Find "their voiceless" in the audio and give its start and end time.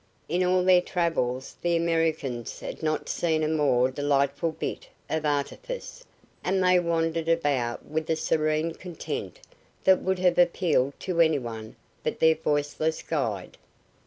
12.19-13.03